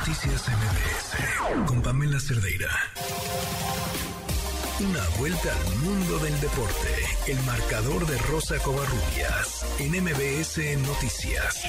[0.00, 2.72] Noticias MBS con Pamela Cerdeira.
[4.80, 6.88] Una vuelta al mundo del deporte.
[7.28, 10.56] El marcador de Rosa Covarrubias en MBS
[10.88, 11.68] Noticias.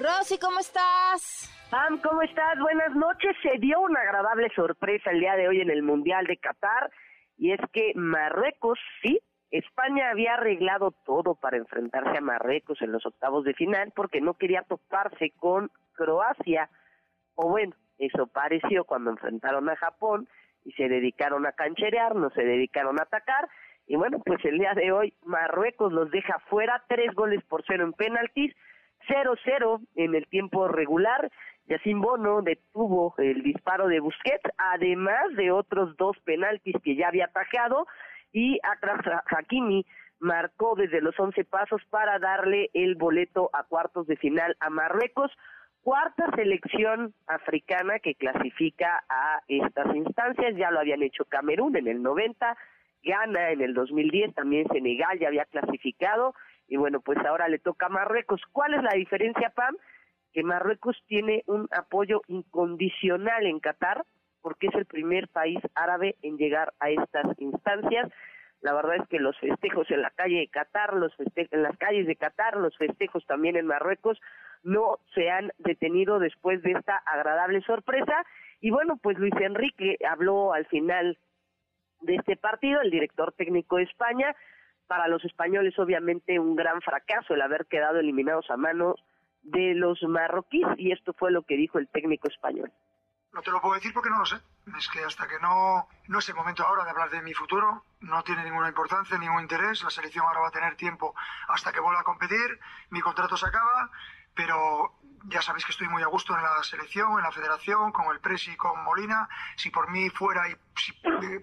[0.00, 1.52] Rosy, ¿cómo estás?
[1.70, 2.58] Pam, ¿cómo estás?
[2.58, 3.36] Buenas noches.
[3.42, 6.90] Se dio una agradable sorpresa el día de hoy en el Mundial de Qatar
[7.36, 9.20] y es que Marruecos, sí,
[9.52, 14.34] España había arreglado todo para enfrentarse a Marruecos en los octavos de final porque no
[14.34, 16.70] quería toparse con Croacia.
[17.34, 20.26] O bueno, eso pareció cuando enfrentaron a Japón
[20.64, 23.46] y se dedicaron a cancherear, no se dedicaron a atacar.
[23.86, 27.84] Y bueno, pues el día de hoy Marruecos los deja fuera, tres goles por cero
[27.84, 28.54] en penaltis,
[29.06, 31.30] 0-0 en el tiempo regular.
[31.66, 37.26] Yacine Bono detuvo el disparo de Busquets, además de otros dos penaltis que ya había
[37.26, 37.86] atajado
[38.32, 39.86] y Akraf Hakimi
[40.18, 45.30] marcó desde los 11 pasos para darle el boleto a cuartos de final a Marruecos,
[45.82, 52.02] cuarta selección africana que clasifica a estas instancias, ya lo habían hecho Camerún en el
[52.02, 52.56] 90,
[53.02, 56.34] Ghana en el 2010, también Senegal ya había clasificado
[56.68, 58.40] y bueno, pues ahora le toca a Marruecos.
[58.52, 59.76] ¿Cuál es la diferencia, Pam?
[60.32, 64.04] Que Marruecos tiene un apoyo incondicional en Qatar,
[64.42, 68.10] porque es el primer país árabe en llegar a estas instancias.
[68.60, 72.06] La verdad es que los festejos en la calle de Qatar, los en las calles
[72.06, 74.20] de Qatar, los festejos también en Marruecos
[74.62, 78.24] no se han detenido después de esta agradable sorpresa.
[78.60, 81.18] Y bueno, pues Luis Enrique habló al final
[82.02, 84.34] de este partido, el director técnico de España.
[84.86, 89.02] Para los españoles, obviamente, un gran fracaso el haber quedado eliminados a manos
[89.42, 92.70] de los marroquíes, y esto fue lo que dijo el técnico español.
[93.32, 94.38] No te lo puedo decir porque no lo sé.
[94.76, 97.84] Es que hasta que no, no es el momento ahora de hablar de mi futuro,
[98.00, 99.82] no tiene ninguna importancia, ningún interés.
[99.82, 101.14] La selección ahora va a tener tiempo
[101.48, 102.60] hasta que vuelva a competir.
[102.90, 103.90] Mi contrato se acaba,
[104.34, 108.12] pero ya sabéis que estoy muy a gusto en la selección, en la federación, con
[108.12, 109.28] el Presi y con Molina.
[109.56, 110.54] Si por mí fuera y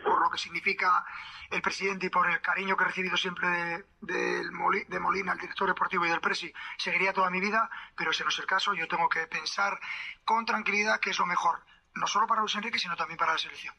[0.04, 1.04] por lo que significa
[1.50, 5.68] el presidente y por el cariño que he recibido siempre de, de, Molina, el director
[5.68, 8.76] deportivo y del Presi, seguiría toda mi vida, pero ese no es el caso.
[8.76, 9.80] Yo tengo que pensar
[10.24, 11.64] con tranquilidad que es lo mejor
[11.96, 13.74] no solo para Luis Enrique, sino también para la selección.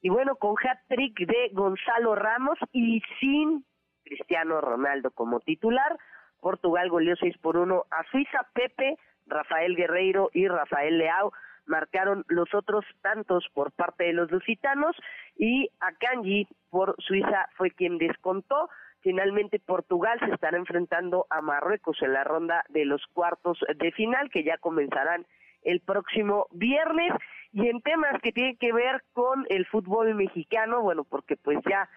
[0.00, 3.64] Y bueno, con hat-trick de Gonzalo Ramos y sin
[4.04, 5.98] Cristiano Ronaldo como titular,
[6.40, 8.96] Portugal goleó 6 por 1 a Suiza, Pepe,
[9.26, 11.32] Rafael Guerreiro y Rafael Leao
[11.66, 14.96] marcaron los otros tantos por parte de los lusitanos
[15.36, 18.70] y Akanji por Suiza fue quien descontó.
[19.00, 24.30] Finalmente Portugal se estará enfrentando a Marruecos en la ronda de los cuartos de final
[24.30, 25.26] que ya comenzarán
[25.68, 27.12] el próximo viernes
[27.52, 31.88] y en temas que tienen que ver con el fútbol mexicano, bueno, porque pues ya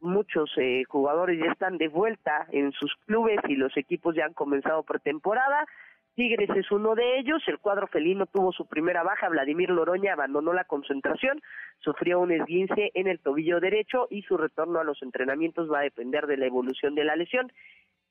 [0.00, 4.34] muchos eh, jugadores ya están de vuelta en sus clubes y los equipos ya han
[4.34, 5.66] comenzado pretemporada.
[6.14, 10.52] Tigres es uno de ellos, el cuadro felino tuvo su primera baja, Vladimir Loroña abandonó
[10.52, 11.40] la concentración,
[11.80, 15.82] sufrió un esguince en el tobillo derecho y su retorno a los entrenamientos va a
[15.82, 17.50] depender de la evolución de la lesión.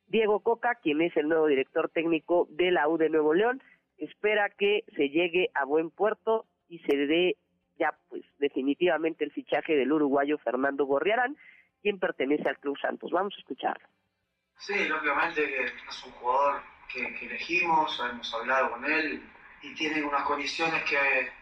[0.07, 3.61] Diego Coca, quien es el nuevo director técnico de la U de Nuevo León,
[3.97, 7.37] espera que se llegue a buen puerto y se dé
[7.77, 11.37] ya pues definitivamente el fichaje del uruguayo Fernando Gorriarán,
[11.81, 13.11] quien pertenece al Club Santos.
[13.11, 13.87] Vamos a escucharlo.
[14.57, 16.61] Sí, lógicamente que es un jugador
[16.91, 19.21] que, elegimos, hemos hablado con él
[19.61, 20.97] y tiene unas condiciones que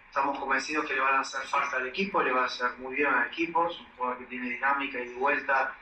[0.08, 2.96] estamos convencidos que le van a hacer falta al equipo, le va a hacer muy
[2.96, 5.76] bien al equipo, es un jugador que tiene dinámica y de vuelta,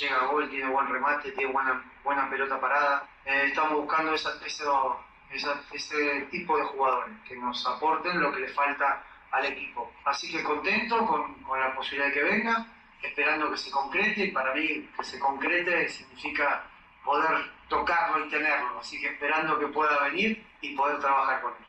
[0.00, 3.08] llega a gol, tiene buen remate, tiene buena, buena pelota parada.
[3.24, 5.04] Eh, estamos buscando esa, eso,
[5.34, 9.92] ese tipo de jugadores que nos aporten lo que le falta al equipo.
[10.04, 12.66] Así que contento con, con, la posibilidad de que venga,
[13.02, 16.64] esperando que se concrete y para mí que se concrete significa
[17.04, 17.30] poder
[17.68, 21.66] tocarlo y tenerlo, así que esperando que pueda venir y poder trabajar con él.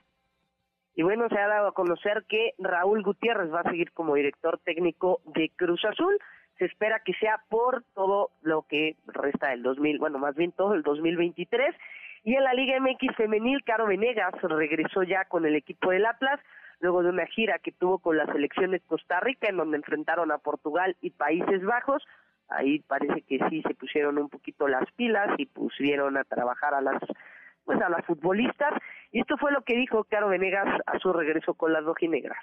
[0.96, 4.60] Y bueno, se ha dado a conocer que Raúl Gutiérrez va a seguir como director
[4.64, 6.20] técnico de Cruz Azul.
[6.60, 10.76] Se espera que sea por todo lo que resta del 2000, bueno, más bien todo
[10.76, 11.76] el 2023
[12.24, 16.40] y en la Liga MX femenil, Caro Venegas regresó ya con el equipo del Atlas,
[16.80, 20.32] luego de una gira que tuvo con la selección de Costa Rica, en donde enfrentaron
[20.32, 22.04] a Portugal y Países Bajos.
[22.50, 26.82] Ahí parece que sí se pusieron un poquito las pilas y pusieron a trabajar a
[26.82, 27.02] las
[27.66, 28.74] pues a las futbolistas.
[29.12, 32.42] Y esto fue lo que dijo Caro Venegas a su regreso con las rojinegras.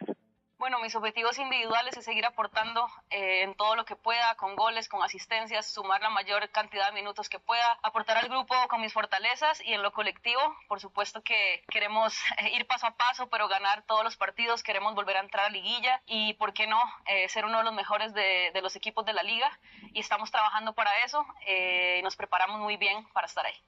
[0.61, 4.91] Bueno, mis objetivos individuales es seguir aportando eh, en todo lo que pueda, con goles,
[4.91, 8.93] con asistencias, sumar la mayor cantidad de minutos que pueda, aportar al grupo con mis
[8.93, 13.49] fortalezas y en lo colectivo, por supuesto que queremos eh, ir paso a paso, pero
[13.49, 17.27] ganar todos los partidos, queremos volver a entrar a liguilla y, ¿por qué no?, eh,
[17.31, 19.51] ser uno de los mejores de, los equipos de la liga
[19.95, 23.59] y estamos trabajando para eso y nos preparamos muy bien para estar ahí.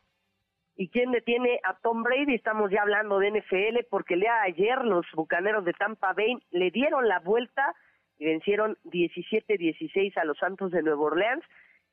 [0.83, 2.35] ¿Y quién detiene a Tom Brady?
[2.35, 7.07] Estamos ya hablando de NFL porque de ayer los Bucaneros de Tampa Bay le dieron
[7.07, 7.77] la vuelta
[8.19, 11.45] y vencieron 17-16 a los Santos de Nueva Orleans.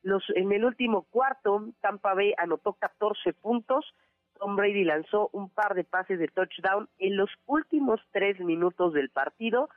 [0.02, 3.94] Los, en el último cuarto, Tampa Bay anotó 14 puntos.
[4.40, 9.10] Tom Brady lanzó un par de pases de touchdown en los últimos tres minutos del
[9.10, 9.68] partido.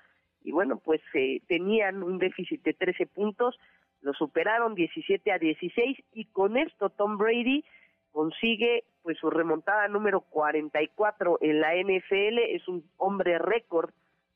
[0.41, 3.59] Y bueno, pues eh, tenían un déficit de 13 puntos,
[4.01, 7.63] lo superaron 17 a 16 y con esto Tom Brady
[8.11, 13.91] consigue pues su remontada número 44 en la NFL, es un hombre récord.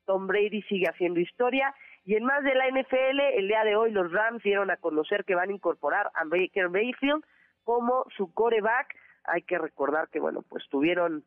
[0.06, 1.74] Tom Brady sigue haciendo historia
[2.06, 5.26] y en más de la NFL, el día de hoy los Rams dieron a conocer
[5.26, 7.24] que van a incorporar a Baker Mayfield
[7.66, 8.96] como su coreback.
[9.26, 11.26] Hay que recordar que, bueno, pues tuvieron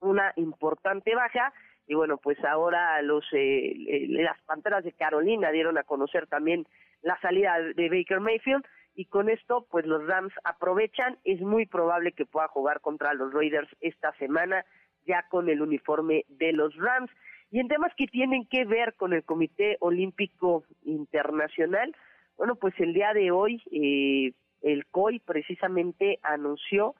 [0.00, 1.52] una importante baja
[1.86, 6.66] y bueno, pues ahora los eh, eh, las Panteras de Carolina dieron a conocer también
[7.02, 8.64] la salida de Baker Mayfield
[8.94, 13.32] y con esto pues los Rams aprovechan, es muy probable que pueda jugar contra los
[13.32, 14.64] Raiders esta semana
[15.06, 17.10] ya con el uniforme de los Rams.
[17.50, 21.94] Y en temas que tienen que ver con el Comité Olímpico Internacional,
[22.36, 24.32] bueno, pues el día de hoy eh,
[24.62, 26.94] el COI precisamente anunció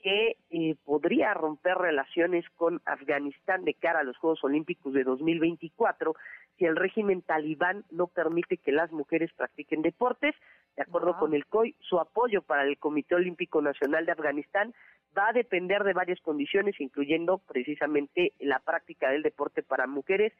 [0.00, 6.14] que eh, podría romper relaciones con Afganistán de cara a los Juegos Olímpicos de 2024
[6.58, 10.34] si el régimen talibán no permite que las mujeres practiquen deportes.
[10.76, 14.74] De acuerdo con el COI, su apoyo para el Comité Olímpico Nacional de Afganistán
[15.16, 20.32] va a depender de varias condiciones, incluyendo precisamente la práctica del deporte para mujeres,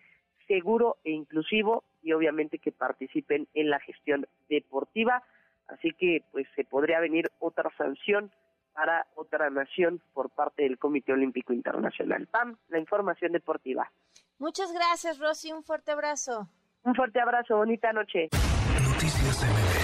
[0.47, 5.23] seguro e inclusivo, y obviamente que participen en la gestión deportiva.
[5.69, 8.33] Así que, pues, se podría venir otra sanción
[8.73, 12.27] para otra nación por parte del Comité Olímpico Internacional.
[12.27, 13.91] PAM, la información deportiva.
[14.39, 15.53] Muchas gracias, Rosy.
[15.53, 16.49] Un fuerte abrazo.
[16.85, 17.57] Un fuerte abrazo.
[17.57, 18.31] Bonita noche.
[18.33, 19.82] Noticias